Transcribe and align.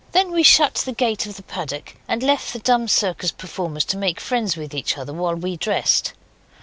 Then 0.13 0.31
we 0.31 0.41
shut 0.41 0.73
the 0.73 0.93
gate 0.93 1.27
of 1.27 1.35
the 1.35 1.43
paddock, 1.43 1.93
and 2.07 2.23
left 2.23 2.53
the 2.53 2.57
dumb 2.57 2.87
circus 2.87 3.29
performers 3.31 3.85
to 3.85 3.97
make 3.97 4.19
friends 4.19 4.57
with 4.57 4.73
each 4.73 4.97
other 4.97 5.13
while 5.13 5.35
we 5.35 5.57
dressed. 5.57 6.13